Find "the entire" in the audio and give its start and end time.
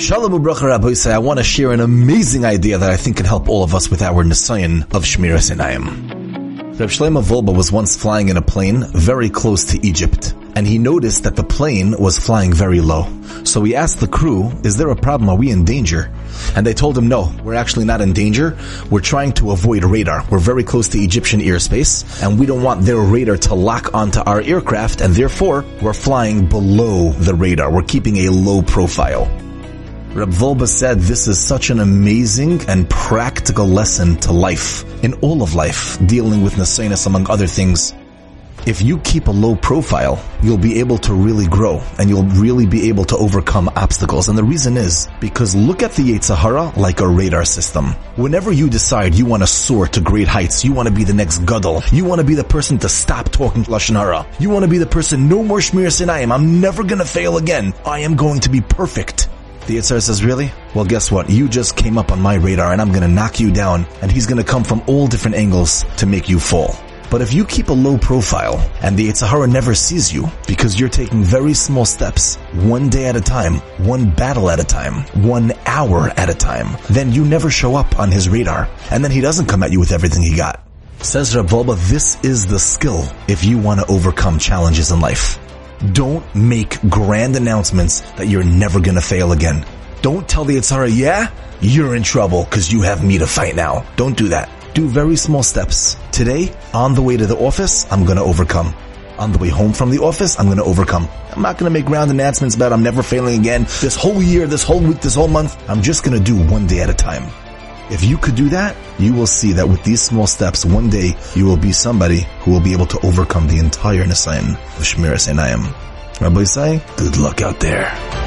113.48-114.04